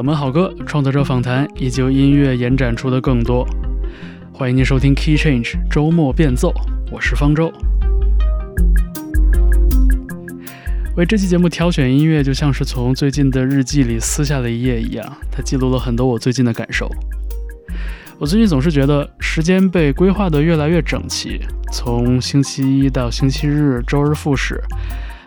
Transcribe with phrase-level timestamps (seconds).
[0.00, 3.46] 冷门好歌、创作者访谈，以及音乐延展出的更多。
[4.32, 6.54] 欢迎您收听 Key Change 周末变奏，
[6.90, 7.52] 我是方舟。
[10.96, 16.90] 为这期节目挑选音乐，就像是从最近的日记里撕下了一页一样，它记录了很多我最近的感受。
[18.18, 24.58] 我最近总是觉得时间被规划得越来越整齐，从星期一到星期日，周而复始。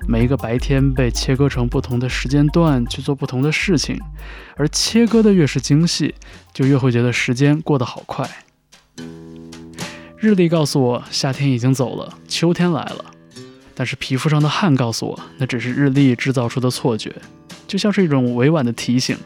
[0.08, 4.00] 每一个白天被切割成不同的时间段去做不同的事情，
[4.56, 6.14] 而切割的越是精细，
[6.54, 8.30] 就越会觉得时间过得好快。
[10.18, 13.06] 日历告诉我夏天已经走了，秋天来了，
[13.74, 17.14] 但是皮肤上的汗告诉我，那只是日历制造出的错觉，
[17.68, 19.18] 就像是一种委婉的提醒，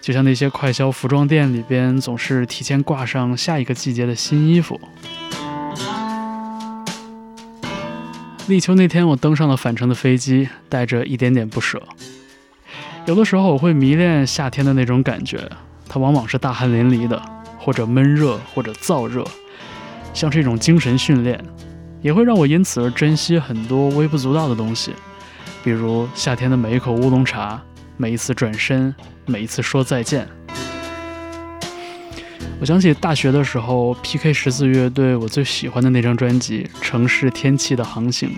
[0.00, 4.80] 就像那些快消服装店里边总是提前挂上下一个季节的新衣服。
[8.48, 11.82] 立秋那天，我登上了返程的飞机，带着一点点不舍。
[13.04, 15.46] 有的时候，我会迷恋夏天的那种感觉，
[15.86, 17.20] 它往往是大汗淋漓的，
[17.58, 19.22] 或者闷热，或者燥热，
[20.14, 21.38] 像是一种精神训练，
[22.00, 24.94] 也会让我因此而珍惜很多微不足道的东西，
[25.62, 27.62] 比如夏天的每一口乌龙茶，
[27.98, 28.94] 每一次转身，
[29.26, 30.26] 每一次说再见。
[32.60, 34.32] 我想起大学的时候，P.K.
[34.32, 38.30] 十四乐队我最喜欢的那张专辑《城市天气的航行》，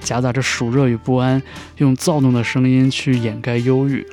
[0.00, 1.40] 夹杂着暑热与不安，
[1.76, 4.04] 用躁动的声音去掩盖忧郁，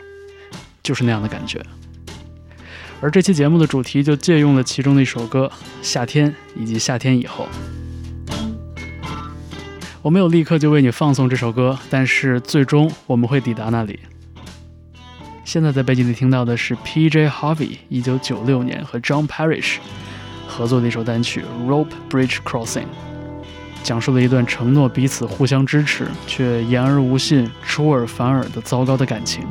[0.83, 1.59] 就是那样的感觉。
[3.01, 7.47] 而这期节目的主题就借用了其中的一首歌《夏天》以及《夏天以后》。
[10.03, 13.99] 我没有立刻就为你放送这首歌，但是最终我们会抵达那里。
[15.49, 17.27] 现在在背景里听到的是 P.J.
[17.27, 19.77] Harvey 一九九六年和 John Parrish
[20.47, 22.81] 合作的一首单曲《Rope Bridge Crossing》，
[23.81, 29.43] 讲述了一段承诺彼此互相支持，却言而无信、出尔反尔的糟糕的感情。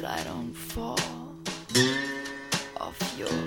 [0.00, 0.98] that I don't fall
[2.78, 3.45] off your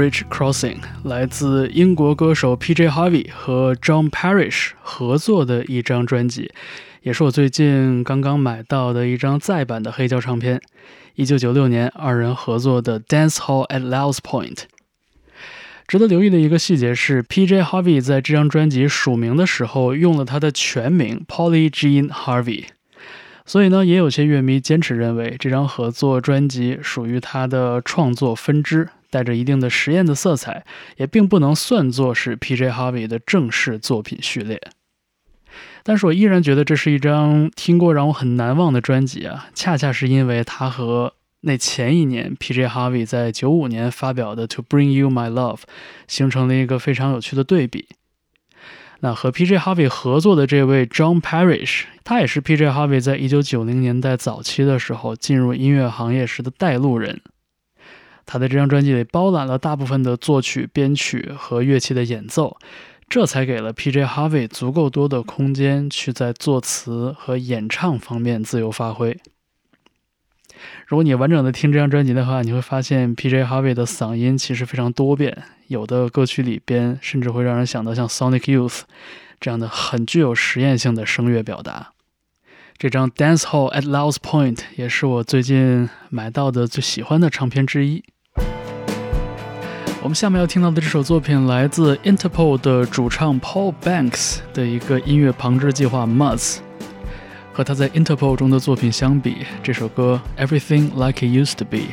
[0.00, 2.88] Bridge Crossing，来自英国歌手 P.J.
[2.88, 6.50] Harvey 和 John Parish 合作的一张专辑，
[7.02, 10.58] 也是我最近刚刚买到的一张再版的黑胶唱片。
[11.16, 14.54] 一九九六年，二人合作的《Dance Hall at Laos Point》。
[15.86, 17.60] 值得留意的一个细节是，P.J.
[17.60, 22.64] Harvey 在这张专辑署名的时候用了他的全名 Polly Jean Harvey，
[23.50, 30.64] 所以呢，也有些乐迷坚持认为这张合作专辑属于他的创作分支，带着一定的实验的色彩，
[30.98, 32.70] 也并不能算作是 P.J.
[32.70, 34.62] Harvey 的正式作品序列。
[35.82, 42.68] 但是我依然觉得这是一张听过让我很难忘的专辑啊，恰恰是因为它和那前一年，P.J.
[42.68, 45.56] Harvey 在九五年发表的《To Bring You My Love》
[46.06, 47.88] 形成了一个非常有趣的对比。
[49.02, 49.56] 那和 P.J.
[49.58, 52.66] Harvey 合作的这位 John Parrish，他也是 P.J.
[52.68, 57.22] Harvey 在一九九零年代早期的时候进入音乐行业时的带路人。
[58.26, 62.58] 他在这张专辑里包揽了大部分的作曲、编曲和乐器的演奏，
[63.08, 64.04] 这才给了 P.J.
[64.04, 69.18] Harvey 足够多的空间去在作词和演唱方面自由发挥。
[70.86, 73.44] 如果你完整的听这张专辑的话，你会发现 P.J.
[73.44, 78.80] Harvey 的嗓音其实非常多变，有的歌曲里边甚至会让人想到像 Sonic Youth
[79.38, 81.92] 这样的很具有实验性的声乐表达。
[82.76, 88.02] 这张 Dance Hall at Laos Point 也是我最近买到的最喜欢的唱片之一。
[90.02, 96.58] 我们下面要听到的这首作品来自 Interpol 的主唱 Paul Banks 的一个音乐旁支计划 Muzz。
[97.52, 101.92] 和他在 Interpol 中的作品相比，这首歌 Everything Like It Used to Be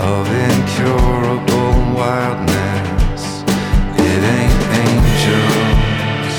[0.00, 3.44] of incurable wildness.
[3.98, 6.34] It ain't angels,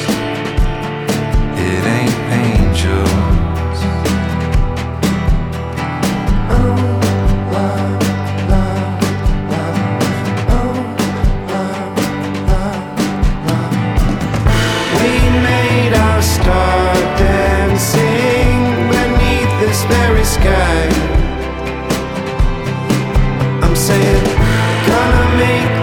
[1.70, 3.78] it ain't angels.
[6.50, 6.90] Oh.
[10.50, 10.74] Oh.
[14.98, 15.14] We
[15.44, 16.22] made our
[17.16, 18.60] dancing
[18.90, 21.21] beneath this very sky.
[23.72, 24.26] I'm saying,
[24.86, 25.81] gonna make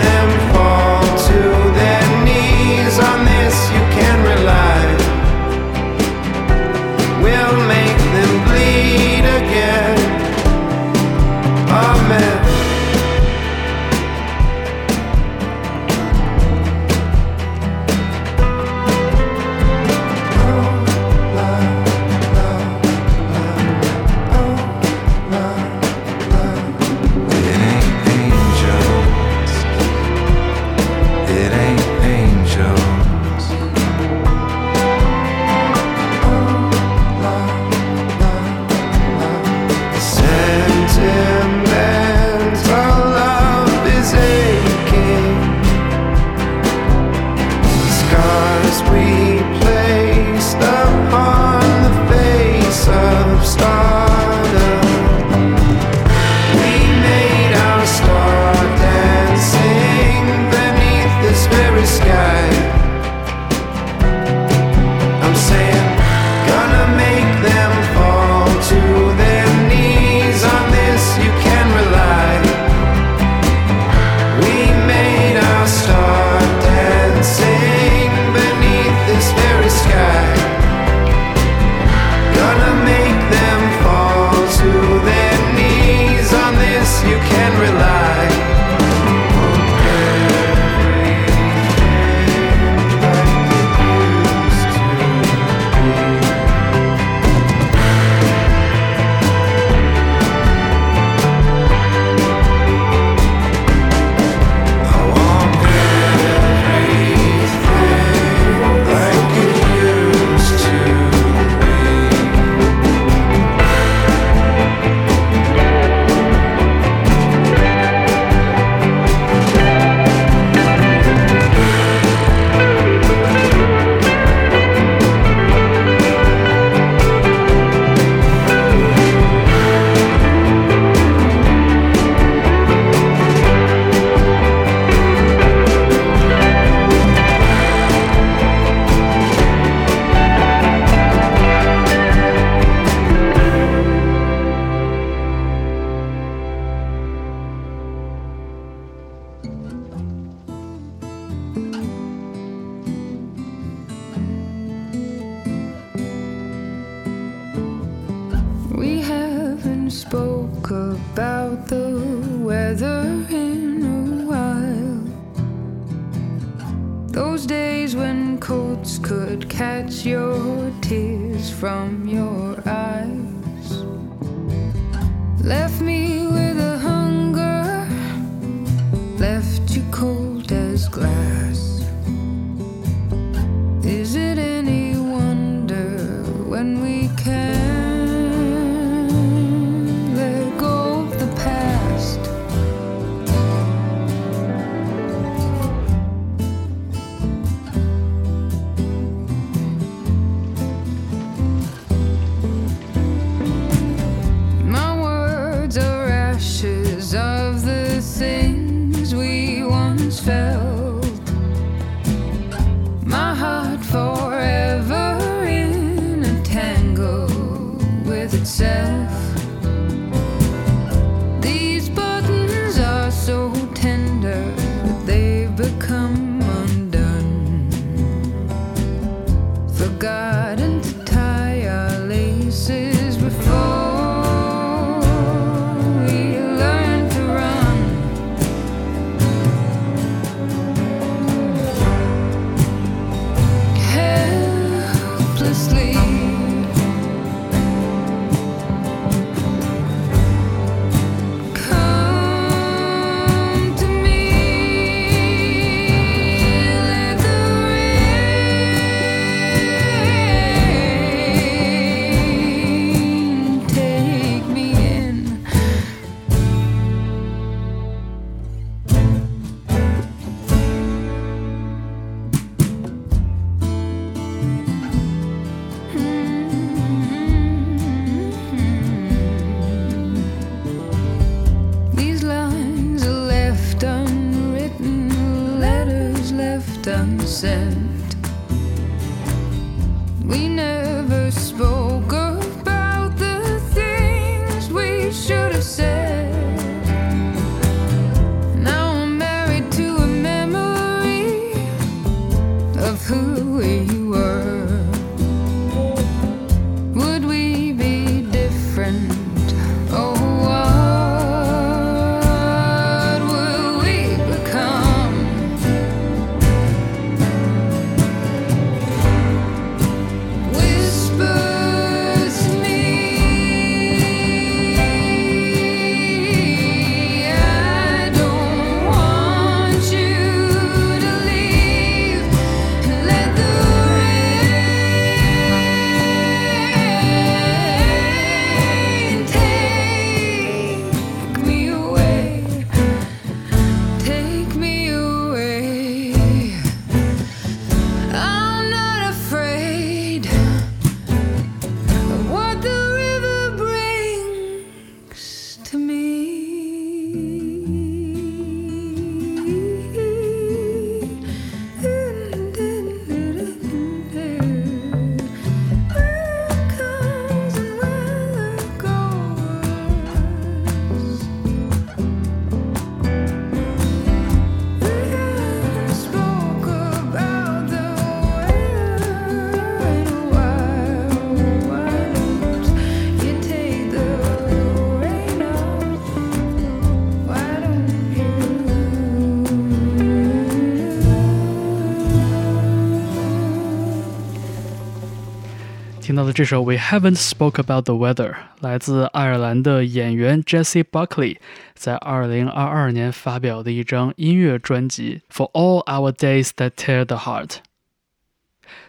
[396.32, 401.37] 这首《We Haven't Spoke About the Weather》来自爱尔兰的演员 Jessie Buckley
[401.75, 407.47] 在2022年发表的一张音乐专辑《For All Our Days That Tear the Heart》。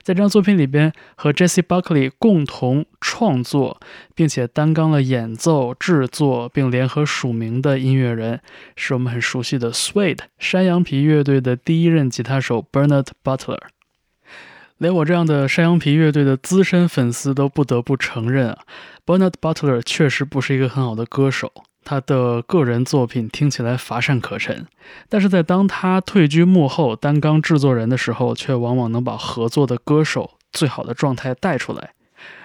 [0.03, 3.79] 在这张作品里边，和 Jessie Buckley 共同创作
[4.13, 8.41] 并且担纲了演奏、制作，并联合署名的音乐人，
[8.75, 13.59] 是我们很熟悉的 Suede 山羊皮乐队的第一任吉他手 Bernard Butler。
[14.79, 18.59] 连我这样的山羊皮乐队的资深粉丝都不得不承认啊
[19.05, 21.51] ，Bernard Butler 确实不是一个很好的歌手。
[21.83, 24.67] 他的个人作品听起来乏善可陈，
[25.09, 31.91] 但是在当他退居幕后担纲制作人的时候，却往往能把合作的歌手最好的状态带出来。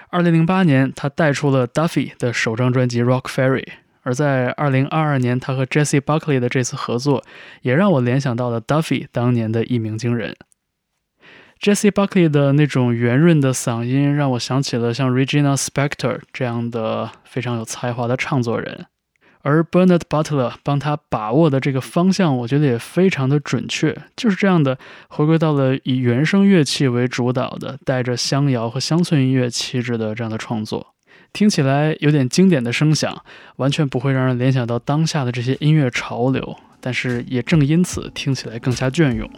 [0.09, 3.63] 二零零八年，他带出了 Duffy 的首张专辑《Rock Ferry》，
[4.01, 7.23] 而在二零二二年，他和 Jessie Buckley 的这次合作，
[7.61, 10.35] 也让我联想到了 Duffy 当年的一鸣惊人。
[11.61, 18.85] Jesse Buckley 的那种圆润的嗓音，让我想起了像 Regina Spektor 这样的非常有才华的唱作人。
[19.41, 30.95] 而 Bernard Butler 帮他把握的这个方向，我觉得也非常的准确，就是这样的回归到了以原声乐器为主导的，带着乡谣和乡村音乐气质的这样的创作，
[31.31, 33.23] 听起来有点经典的声响，
[33.57, 39.29] 完全不会让人联想到当下的这些音乐潮流，但是也正因此听起来更加隽永。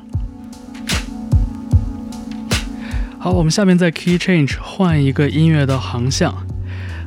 [3.19, 6.33] 好，我们下面在 Key Change 换一个音乐的航向。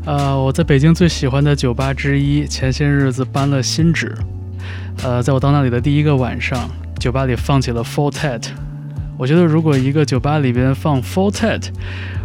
[0.04, 4.12] 呃，我在北京最喜欢的酒吧之一，前些日子搬了新址。
[5.04, 8.48] 呃，在我到那里的第一个晚上，酒吧里放起了 Full Tet。
[9.16, 11.68] 我觉得，如果一个酒吧里边放 Full Tet，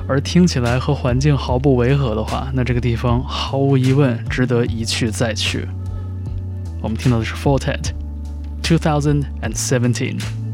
[0.08, 5.68] 而听起来和环境毫不违和的话，那这个地方毫无疑问值得一去再去。
[6.82, 10.18] 我们听到的是 Full Tet，Two Thousand and Seventeen。
[10.18, 10.45] 2017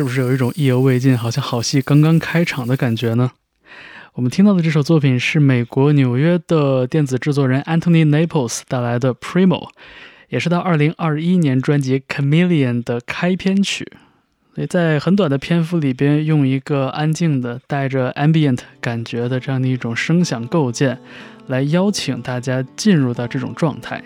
[0.00, 3.32] 是不是有一种意犹未尽，好像好戏刚刚开场的感觉呢？
[4.14, 9.66] 我们听到的这首作品是美国纽约的电子制作人 Anthony Naples 带来的《Primo》，
[10.30, 13.86] 也是他2021年专辑《Chameleon》的开篇曲。
[14.54, 20.98] 所以在很短的篇幅里边，用一个安静的、带着 ambient 感觉的这样的一种声响构建，
[21.48, 24.02] 来邀请大家进入到这种状态。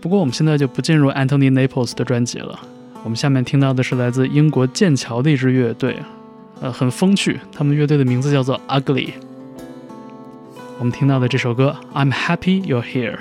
[0.00, 2.58] 不过我们现在就不进入 Anthony Naples 的专辑了。
[3.04, 6.02] 我们下面听到的是来自英国剑桥的一支乐队，
[6.60, 7.38] 呃，很风趣。
[7.52, 9.10] 他们乐队的名字叫做 Ugly。
[10.78, 13.16] 我们听到的这首歌《I'm Happy You're Here》。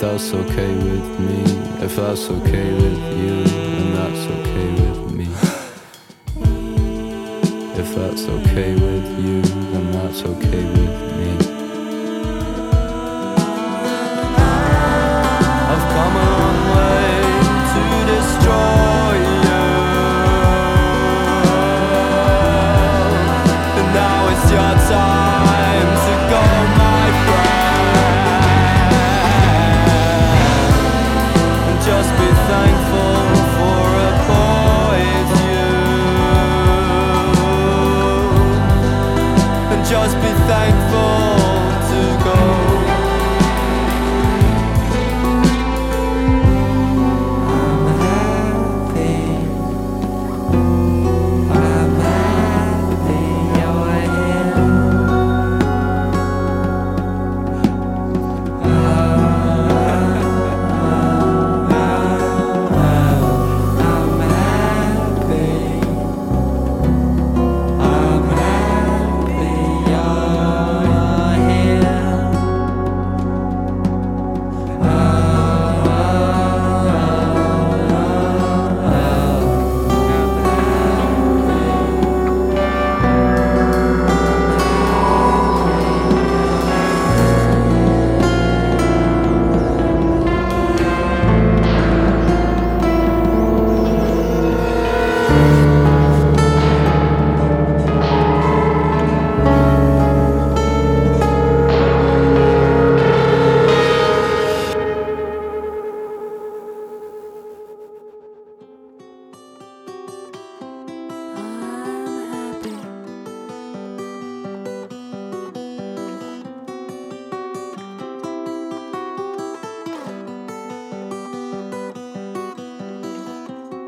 [0.00, 1.42] But that's okay with me,
[1.84, 5.26] if that's okay with you, then that's okay with me.
[7.76, 11.30] If that's okay with you, then that's okay with me.
[15.68, 16.37] I've come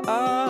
[0.07, 0.40] Oh.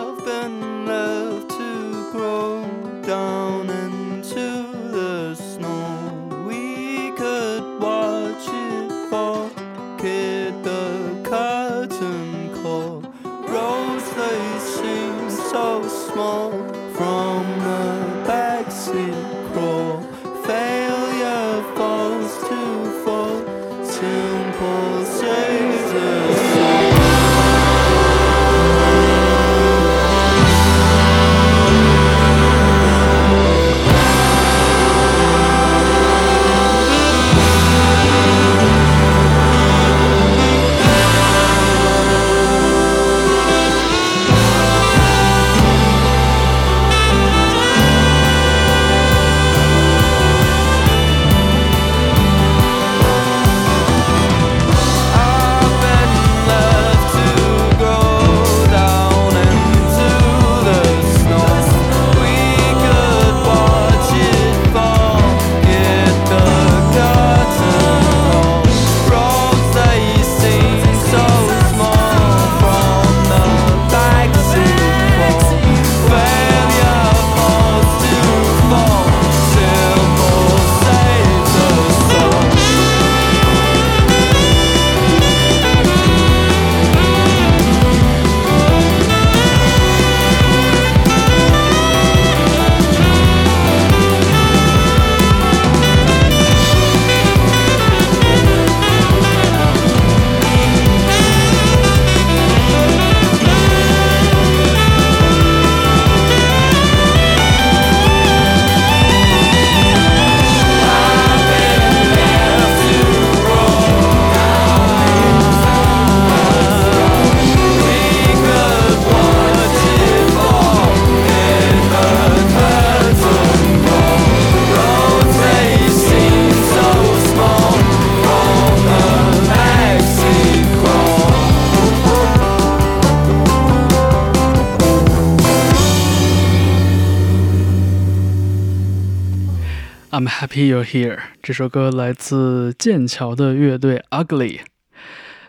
[140.22, 141.18] I'm happy you're here。
[141.42, 144.60] 这首歌来自剑桥的乐队 Ugly，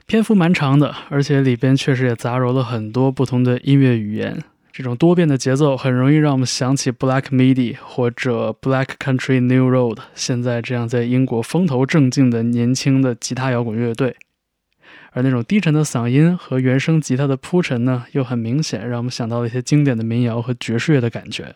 [0.08, 4.42] 篇幅蛮长的，而且里边确实也杂糅了很多不同的音乐语言。
[4.72, 14.16] 这种多变的节奏很容易让我们想起 Black Midi 或者 Black Country New Road，现在这样在英国风头正劲的年轻的吉他摇滚乐队。
[15.12, 21.54] 而那种低沉的嗓音和原声吉他的铺陈呢，又很明显让我们想到了一些经典的民谣和爵士乐的感觉。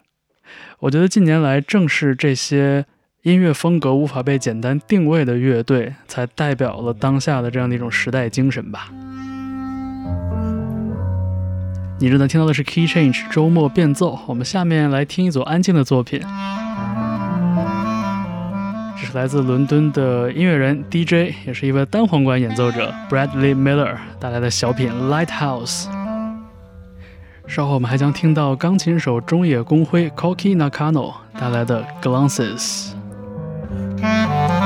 [0.82, 2.86] 我觉得近年来正是这些
[3.28, 8.88] 音乐风格无法被简单定位的乐队，才代表了当下的这样的一种时代精神吧。
[12.00, 16.22] 你正在听到的是 Key Change 周末变奏，我们下面来听一组安静的作品。
[18.98, 25.88] 这是来自伦敦的音乐人 DJ，也是一位单簧管演奏者 Bradley Miller 带来的小品《Lighthouse》。
[27.46, 32.92] 稍后我们还将听到钢琴手中野公辉 Koki Nakano 带来的《Glances》。
[33.70, 34.57] Thank you.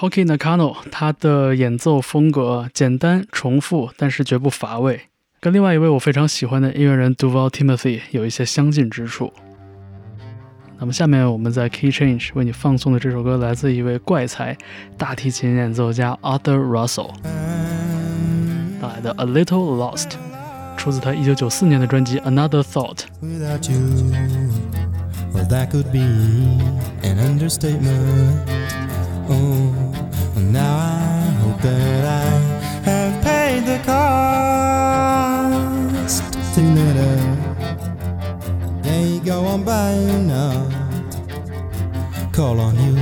[0.00, 4.98] Koki Nakano，他的演奏风格简单重复，但是绝不乏味，
[5.42, 9.30] 跟另外一位我非常喜欢的音乐人 Duval Timothy 有一些相近之处。
[10.78, 14.56] 那么下面我们在 Key Change 为你放送的这首歌来自一位怪才
[14.96, 17.10] 大提琴演奏家 Arthur Russell
[18.80, 20.12] 带来的 A Little Lost，
[20.78, 23.00] 出自他1994年的专辑 Another Thought。
[23.20, 24.10] without you.
[25.34, 26.00] Well, that could be
[27.06, 28.48] an understatement.
[29.28, 29.59] Oh,
[31.62, 32.26] that I
[32.88, 34.60] have paid the cost
[39.10, 39.94] you go on by
[40.34, 40.68] now.
[42.32, 42.96] Call on you,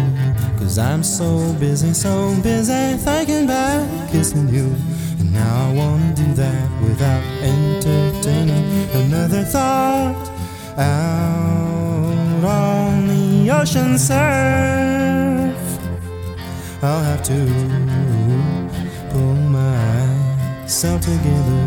[0.58, 4.66] cause I'm so busy, so busy thinking about kissing you.
[5.20, 8.64] And now I wanna do that without entertaining
[9.02, 10.30] another thought
[10.78, 15.56] out on the ocean surf.
[16.82, 17.87] I'll have to
[20.78, 21.60] myself together.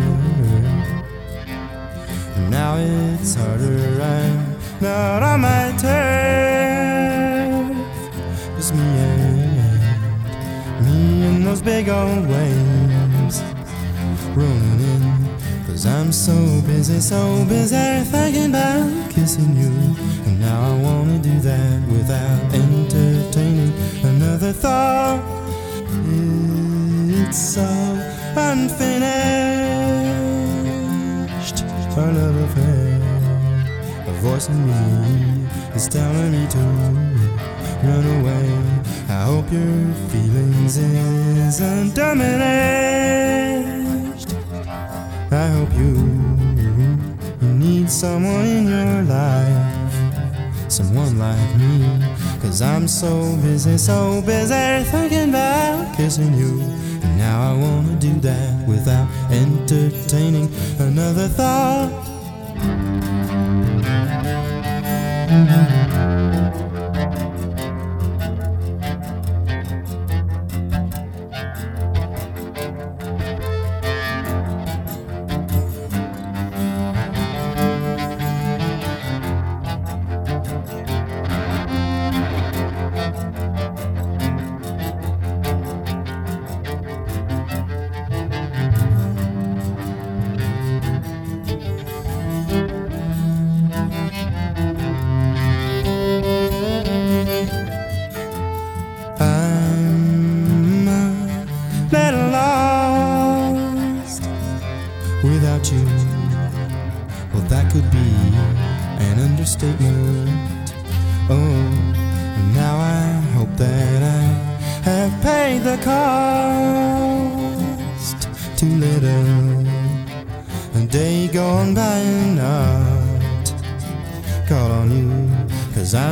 [2.50, 7.76] Now it's harder, I'm not on my turf.
[8.56, 9.82] Just me and
[10.86, 13.44] me and those big old waves
[14.34, 15.28] rolling in.
[15.68, 19.74] Cause I'm so busy, so busy thinking about kissing you.
[20.26, 23.74] And now I wanna do that without entertaining
[24.06, 25.20] another thought.
[27.14, 29.12] It's so unfinished.
[31.98, 33.00] Our love affair.
[34.08, 36.58] A voice in me is telling me to
[37.84, 38.48] run away.
[39.10, 42.92] I hope your feelings isn't diminished.
[45.32, 45.94] I hope you,
[47.42, 49.94] you need someone in your life,
[50.70, 52.02] someone like me.
[52.42, 56.81] Cause I'm so busy, so busy thinking about kissing you.
[57.22, 61.92] Now I wanna do that without entertaining another thought.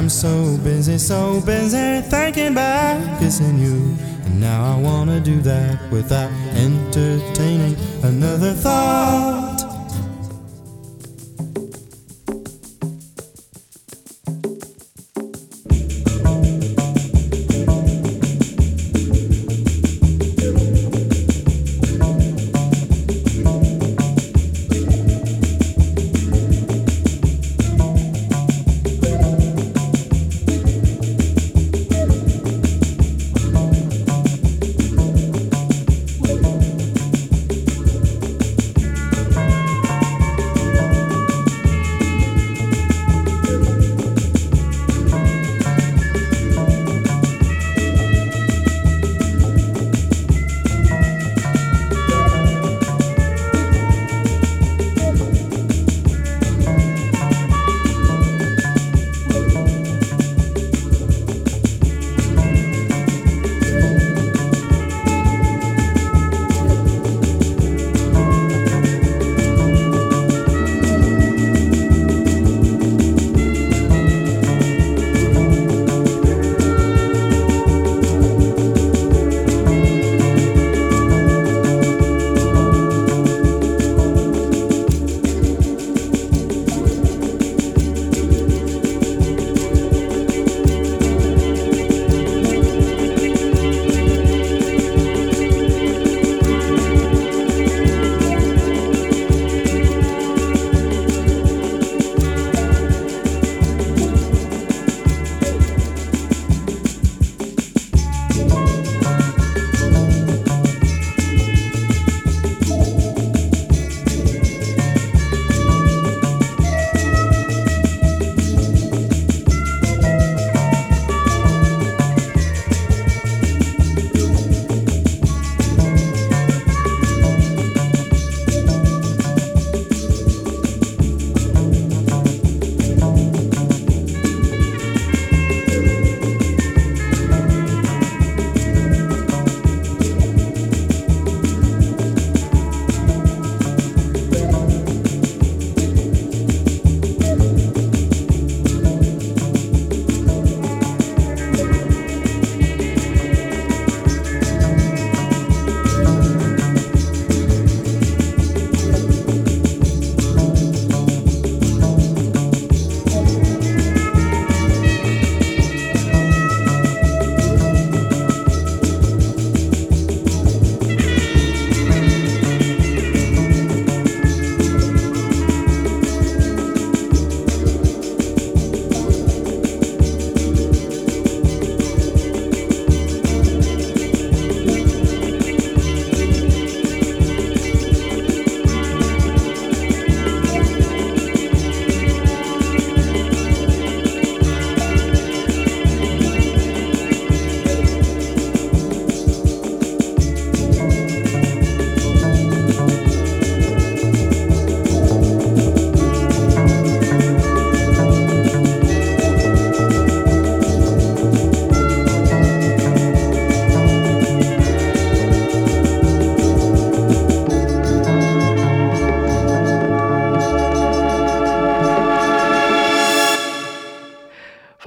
[0.10, 3.96] So busy, so busy thinking about kissing you.
[4.26, 6.32] And now I wanna do that without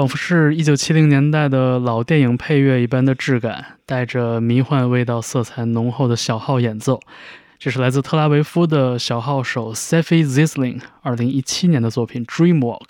[0.03, 6.99] 仿佛是一九七零年代的老电影配乐一般的质感，带着迷幻味道、色彩浓厚的小号演奏。
[7.57, 12.81] 这是来自特拉维夫的小号手 Sefi Zisling 二零一七年的作品《Dreamwalk》。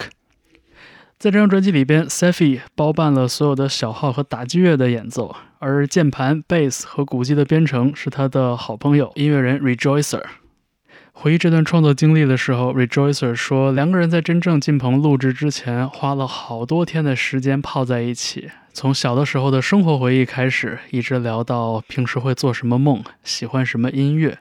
[1.18, 10.22] 在这张专辑里边，Seffi 包办了所有的小号和打击乐的演奏，而键盘、贝斯和鼓机的编程是他的好朋友音乐人 Rejoicer。
[11.12, 24.38] 回忆这段创作经历的时候，Rejoicer 说，两个人在真正进棚录制之前，花了好多天的时间泡在一起，从小的时候的生活回忆开始，一直聊到平时会做什么梦，喜欢什么音乐。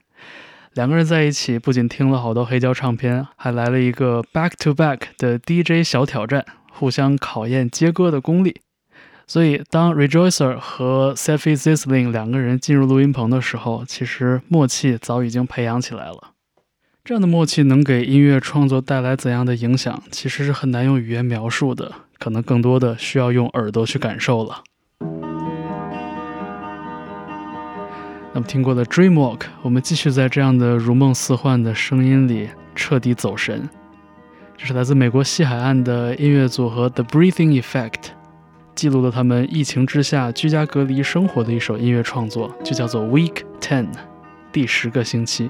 [0.73, 8.59] 两个人在一起，不仅听了好多黑胶唱片，还来了一个 back to back 的 DJ 小挑战，互相考验接歌的功力。
[9.27, 16.31] 所以，当 Rejoicer 和 Seffi Zisling 两个人进入录音棚的时候，其实默契早已经培养起来了。
[17.03, 24.61] 这样的默契能给音乐创作带来怎样的影响，其实是很难用语言描述的，可能更多的需要用耳朵去感受了。
[28.33, 33.67] 那么，听过了《Dreamwalk》，我们继续在这样的如梦似幻的声音里彻底走神。
[34.55, 38.11] 这是来自美国西海岸的音乐组合 The Breathing Effect，
[38.75, 43.85] 记录了他们疫情之下居家隔离生活的一首音乐创作，就叫做《Week Ten》，
[44.51, 45.49] 第十个星期。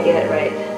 [0.00, 0.69] Oh, let me get it right.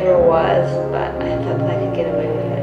[0.00, 2.59] I never was, but I thought that I could get away with it.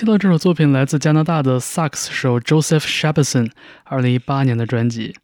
[0.00, 3.50] 听到这首作品来自加拿大的萨克斯手 Joseph Shabason，
[3.84, 5.14] 二零一八年的专辑。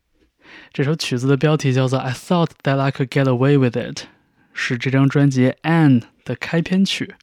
[0.70, 4.00] 这首曲子的标题叫做《I Thought That I Could Get Away with It》，
[4.52, 7.14] 是这张专辑《Ann》的开篇曲。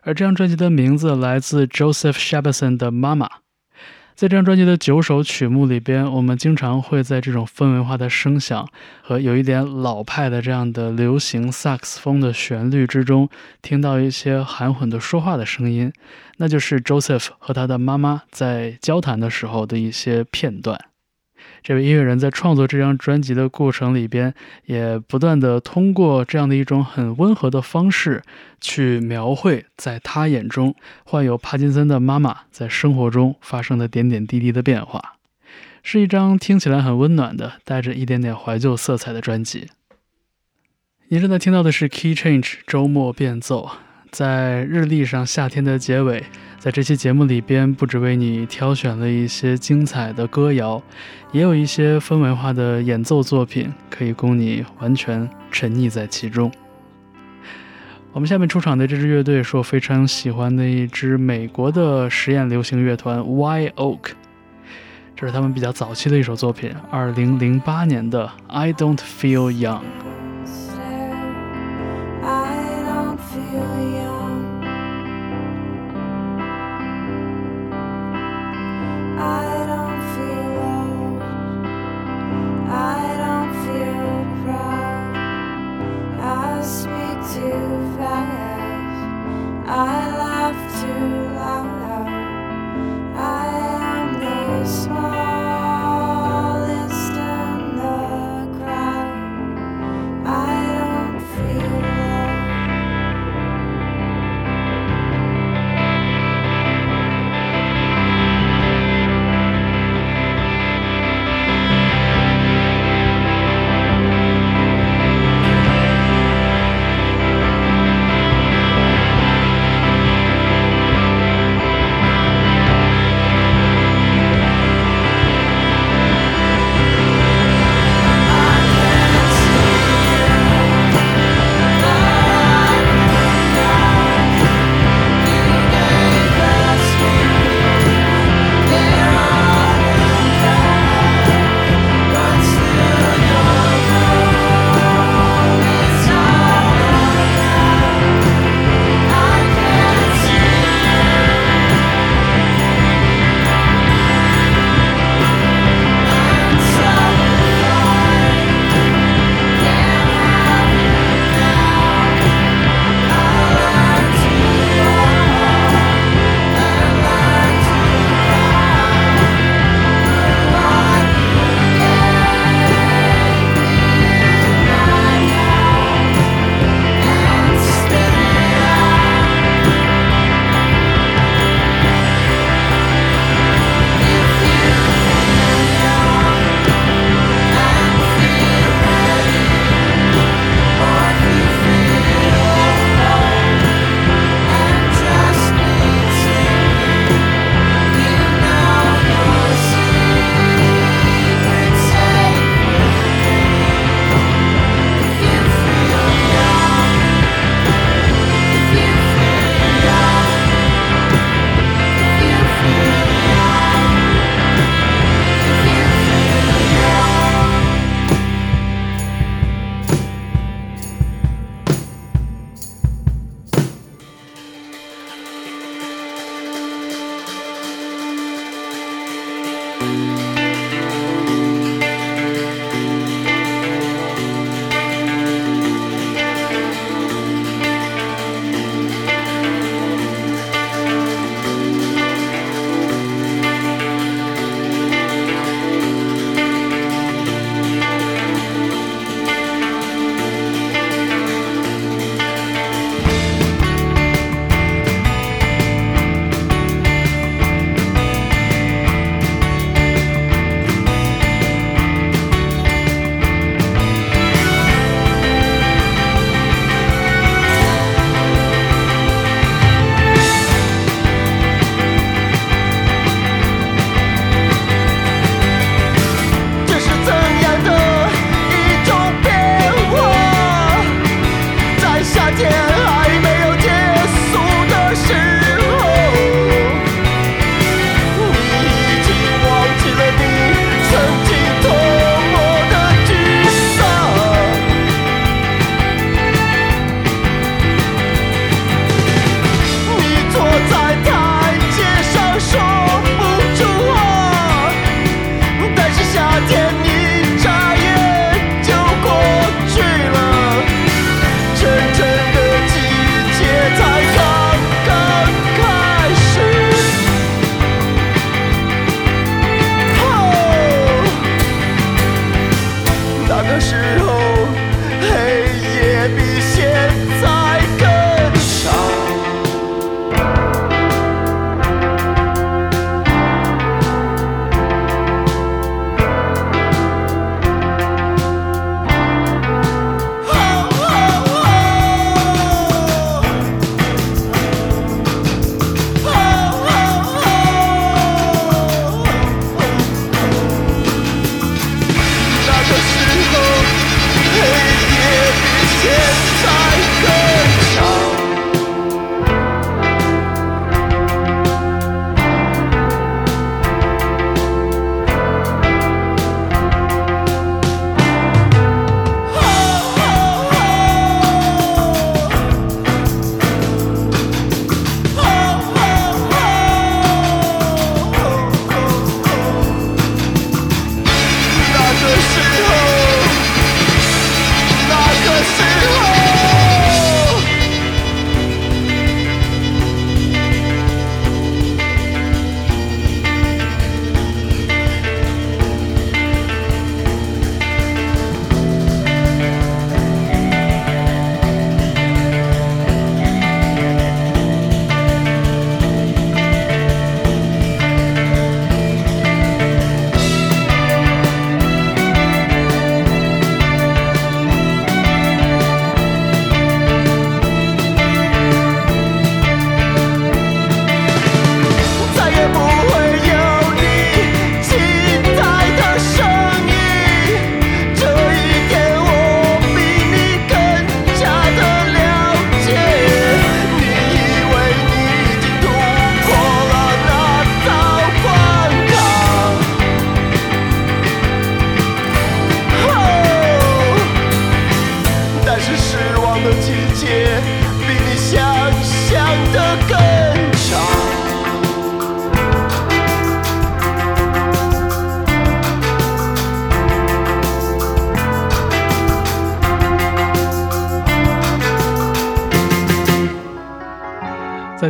[0.00, 3.28] 而这张专辑的名字来自 Joseph Shabason 的妈妈。
[4.20, 8.68] 在这张专辑的九首曲目里边，我们经常会在这种氛围化的声响
[9.00, 13.30] 和有一点老派的这样的流行萨克斯风的旋律之中，
[13.62, 15.90] 听到一些含混的说话的声音，
[16.36, 20.89] 那就是 Joseph 和他的妈妈在交谈的时候的一些片段。
[21.62, 24.34] 这位音乐人在创作这张专辑的过程里边，
[24.66, 28.22] 也不断的通过这样的一种很温和的方式，
[28.60, 30.74] 去描绘在他眼中
[31.04, 35.16] 患有帕金森的妈妈在生活中发生的点点滴滴的变化，
[35.82, 39.68] 是一张听起来很温暖的、带着一点点怀旧色彩的专辑。
[41.08, 43.70] 您正在听到的是 Key Change 周末变奏，
[44.10, 46.22] 在日历上夏天的结尾，
[46.58, 50.82] 在这期节目里边，不只为你挑选了一些精彩的歌谣，
[51.30, 56.50] 也有一些氛围化的演奏作品，可以供你完全沉溺在其中。
[58.12, 64.10] 我们下面出场的这支乐队是我非常喜欢的一支美国的实验流行乐团 Y Oak，
[65.14, 69.78] 这是他们比较早期的一首作品，二零零八年的《I Don't Feel Young》。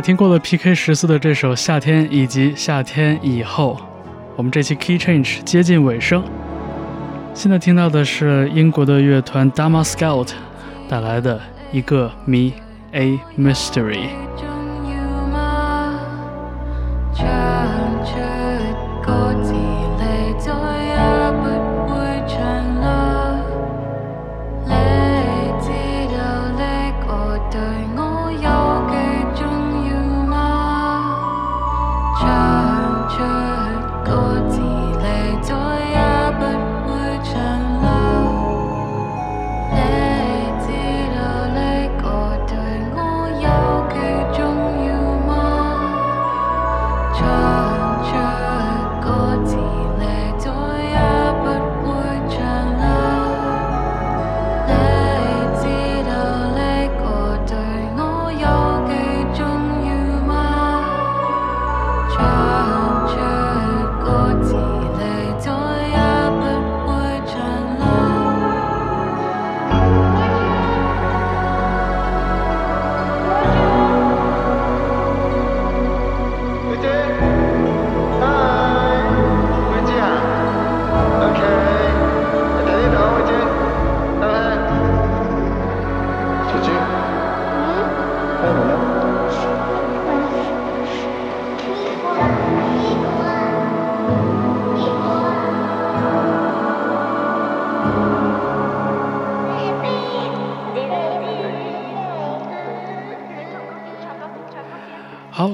[0.01, 3.77] 听过了 PK 十四的这首《夏天》以及《夏天以后》，
[4.35, 6.23] 我们这期 Key Change 接近尾声。
[7.35, 10.29] 现在听到的是英国的乐团 Dama Scout
[10.89, 11.39] 带来的
[11.71, 12.51] 一个谜
[12.93, 14.50] A Mystery。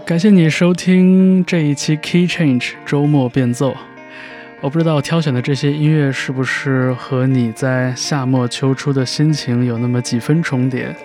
[0.07, 3.75] 感谢你收听这一期 Key Change 周末变奏。
[4.61, 10.95] 我不知道挑选的这些音乐是不是和你在夏末秋初的心情有那么几分重叠。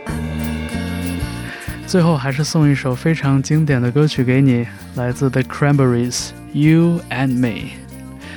[1.84, 7.48] 最后还是送一首非常经典的歌曲给你，来自 The Cranberries，《You and Me》。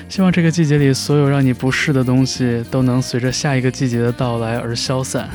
[0.09, 5.29] 希望这个季节里所有让你不适的东西都能随着下一个季节的到来而消散。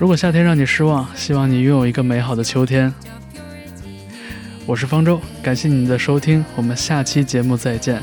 [0.00, 2.90] 如果夏天让你失望，希望你拥有一个美好的秋天。
[4.66, 8.02] 我是方舟，感谢你的收听，我们下期节目再见。